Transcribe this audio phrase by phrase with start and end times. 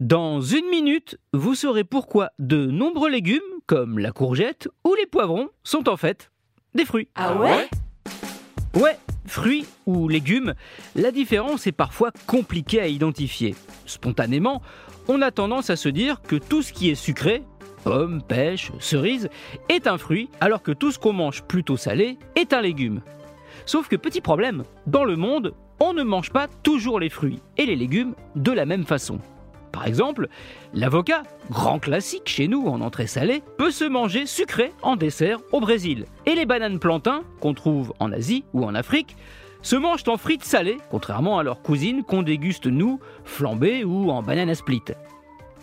[0.00, 5.50] Dans une minute, vous saurez pourquoi de nombreux légumes, comme la courgette ou les poivrons,
[5.62, 6.30] sont en fait
[6.74, 7.08] des fruits.
[7.16, 7.68] Ah ouais?
[8.74, 10.54] Ouais, fruits ou légumes,
[10.96, 13.54] la différence est parfois compliquée à identifier.
[13.84, 14.62] Spontanément,
[15.06, 17.42] on a tendance à se dire que tout ce qui est sucré,
[17.84, 19.28] pommes, pêche, cerises,
[19.68, 23.02] est un fruit, alors que tout ce qu'on mange plutôt salé est un légume.
[23.66, 27.66] Sauf que petit problème, dans le monde, on ne mange pas toujours les fruits et
[27.66, 29.20] les légumes de la même façon.
[29.72, 30.28] Par exemple,
[30.74, 35.60] l'avocat, grand classique chez nous en entrée salée, peut se manger sucré en dessert au
[35.60, 36.06] Brésil.
[36.26, 39.16] Et les bananes plantains, qu'on trouve en Asie ou en Afrique,
[39.62, 44.22] se mangent en frites salées, contrairement à leurs cousines qu'on déguste nous, flambées ou en
[44.22, 44.82] banane à split.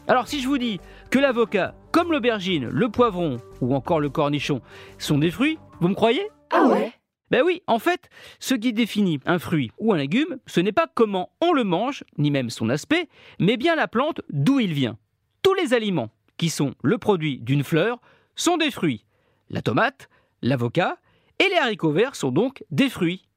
[0.07, 4.61] Alors si je vous dis que l'avocat, comme l'aubergine, le poivron ou encore le cornichon
[4.97, 6.29] sont des fruits, vous me croyez?
[6.51, 6.93] Ah ouais
[7.29, 10.87] ben oui, en fait, ce qui définit un fruit ou un légume, ce n'est pas
[10.93, 14.97] comment on le mange, ni même son aspect, mais bien la plante d'où il vient.
[15.43, 17.99] Tous les aliments qui sont le produit d'une fleur
[18.35, 19.05] sont des fruits.
[19.49, 20.09] La tomate,
[20.41, 20.97] l'avocat
[21.39, 23.27] et les haricots verts sont donc des fruits.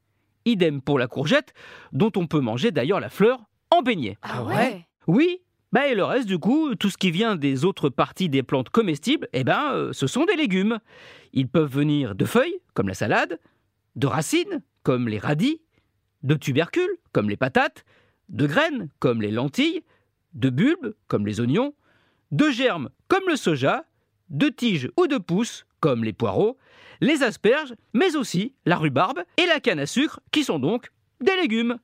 [0.45, 1.53] Idem pour la courgette,
[1.93, 4.17] dont on peut manger d'ailleurs la fleur en beignet.
[4.23, 5.41] Ah ouais Oui,
[5.73, 8.71] bah et le reste du coup, tout ce qui vient des autres parties des plantes
[8.71, 10.79] comestibles, eh ben, euh, ce sont des légumes.
[11.33, 13.39] Ils peuvent venir de feuilles, comme la salade,
[13.97, 15.61] de racines, comme les radis,
[16.23, 17.85] de tubercules, comme les patates,
[18.29, 19.83] de graines, comme les lentilles,
[20.35, 21.75] de bulbes, comme les oignons,
[22.31, 23.85] de germes, comme le soja,
[24.29, 26.57] de tiges ou de pousses, comme les poireaux,
[27.01, 31.37] les asperges, mais aussi la rhubarbe et la canne à sucre, qui sont donc des
[31.37, 31.79] légumes.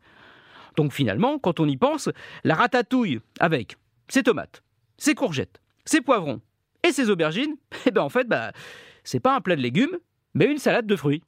[0.77, 2.11] Donc finalement, quand on y pense,
[2.45, 3.77] la ratatouille avec
[4.09, 4.63] ses tomates,
[4.99, 6.41] ses courgettes, ses poivrons
[6.83, 8.53] et ses aubergines, eh ben en fait, bah,
[9.03, 9.99] c'est pas un plat de légumes,
[10.35, 11.23] mais une salade de fruits.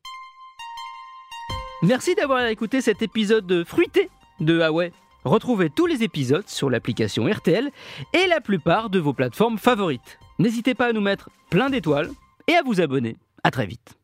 [1.82, 4.92] Merci d'avoir écouté cet épisode fruité de Huawei.
[5.24, 7.70] Retrouvez tous les épisodes sur l'application RTL
[8.14, 10.18] et la plupart de vos plateformes favorites.
[10.40, 12.10] N'hésitez pas à nous mettre plein d'étoiles
[12.48, 13.16] et à vous abonner.
[13.44, 13.97] À très vite.